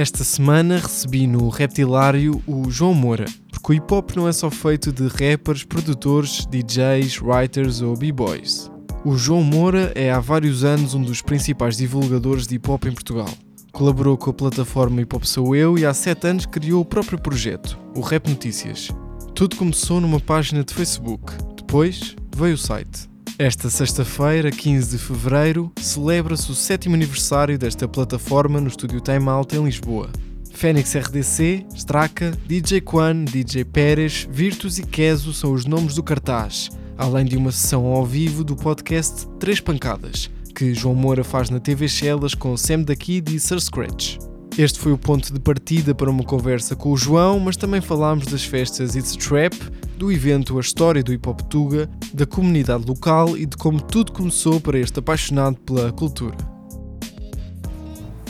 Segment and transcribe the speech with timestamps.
[0.00, 4.50] Esta semana recebi no Reptilário o João Moura, porque o hip hop não é só
[4.50, 8.70] feito de rappers, produtores, DJs, writers ou b-boys.
[9.04, 12.92] O João Moura é há vários anos um dos principais divulgadores de hip hop em
[12.92, 13.28] Portugal.
[13.72, 17.20] Colaborou com a plataforma Hip Hop Sou Eu e há 7 anos criou o próprio
[17.20, 18.88] projeto, o Rap Notícias.
[19.34, 23.09] Tudo começou numa página de Facebook, depois veio o site.
[23.40, 29.56] Esta sexta-feira, 15 de fevereiro, celebra-se o sétimo aniversário desta plataforma no estúdio Time Out
[29.56, 30.10] em Lisboa.
[30.52, 36.68] Fênix RDC, Straka, DJ Quan, DJ Pérez, Virtus e Keso são os nomes do cartaz,
[36.98, 41.58] além de uma sessão ao vivo do podcast Três Pancadas, que João Moura faz na
[41.58, 44.18] TV Shellas com Sam da Kid e Sir Scratch.
[44.58, 48.26] Este foi o ponto de partida para uma conversa com o João, mas também falámos
[48.26, 49.54] das festas It's Trap,
[50.00, 54.12] do evento A História do Hip Hop Tuga, da comunidade local e de como tudo
[54.12, 56.34] começou para este apaixonado pela cultura.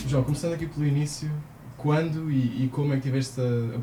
[0.09, 1.31] João, começando aqui pelo início,
[1.77, 3.77] quando e, e como é que tiveste a,